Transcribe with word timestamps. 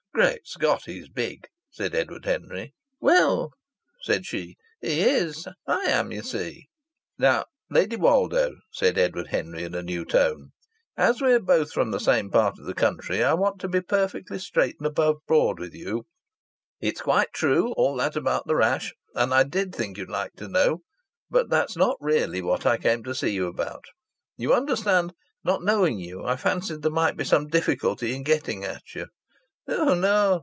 "Great 0.13 0.45
Scott! 0.45 0.83
He's 0.87 1.07
big!" 1.07 1.47
said 1.71 1.95
Edward 1.95 2.25
Henry. 2.25 2.73
"Well," 2.99 3.53
said 4.01 4.25
she, 4.25 4.57
"he 4.81 5.01
is. 5.01 5.47
I 5.65 5.85
am, 5.85 6.11
you 6.11 6.21
see." 6.21 6.67
"Now, 7.17 7.45
Lady 7.69 7.95
Woldo," 7.95 8.57
said 8.71 8.97
Edward 8.97 9.27
Henry 9.27 9.63
in 9.63 9.73
a 9.73 9.81
new 9.81 10.03
tone, 10.03 10.51
"as 10.97 11.21
we're 11.21 11.39
both 11.39 11.71
from 11.71 11.89
the 11.91 11.99
same 11.99 12.29
part 12.29 12.59
of 12.59 12.65
the 12.65 12.73
country 12.75 13.23
I 13.23 13.33
want 13.35 13.61
to 13.61 13.67
be 13.69 13.79
perfectly 13.81 14.37
straight 14.37 14.75
and 14.79 14.85
above 14.85 15.15
board 15.29 15.57
with 15.59 15.73
you. 15.73 16.03
It's 16.81 17.01
quite 17.01 17.31
true 17.33 17.71
all 17.77 17.95
that 17.95 18.17
about 18.17 18.45
the 18.45 18.55
rash. 18.57 18.93
And 19.15 19.33
I 19.33 19.43
did 19.43 19.73
think 19.73 19.97
you'd 19.97 20.09
like 20.11 20.33
to 20.33 20.49
know. 20.49 20.81
But 21.31 21.49
that's 21.49 21.77
not 21.77 21.97
really 22.01 22.41
what 22.41 22.65
I 22.65 22.77
came 22.77 23.01
to 23.05 23.15
see 23.15 23.31
you 23.33 23.47
about. 23.47 23.85
You 24.35 24.53
understand, 24.53 25.13
not 25.45 25.63
knowing 25.63 25.99
you, 25.99 26.23
I 26.25 26.35
fancied 26.35 26.81
there 26.81 26.91
might 26.91 27.15
be 27.15 27.23
some 27.23 27.47
difficulty 27.47 28.13
in 28.13 28.23
getting 28.23 28.65
at 28.65 28.93
you" 28.93 29.07
"Oh! 29.73 29.93
no!" 29.93 30.39